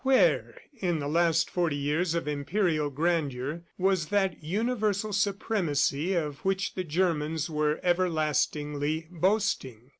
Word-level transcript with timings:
Where, 0.03 0.55
in 0.75 0.97
the 0.97 1.07
last 1.07 1.47
forty 1.47 1.75
years 1.75 2.15
of 2.15 2.27
imperial 2.27 2.89
grandeur, 2.89 3.61
was 3.77 4.07
that 4.07 4.43
universal 4.43 5.13
supremacy 5.13 6.15
of 6.15 6.37
which 6.39 6.73
the 6.73 6.83
Germans 6.83 7.51
were 7.51 7.79
everlastingly 7.83 9.05
boasting? 9.11 9.89